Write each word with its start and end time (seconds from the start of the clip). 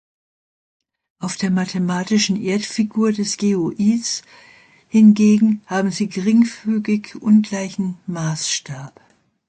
Auf 1.19 1.37
der 1.37 1.51
mathematischen 1.51 2.41
Erdfigur 2.41 3.11
des 3.13 3.37
Geoids 3.37 4.23
hingegen 4.87 5.61
haben 5.67 5.91
sie 5.91 6.09
geringfügig 6.09 7.21
ungleichen 7.21 7.99
Maßstab. 8.07 8.99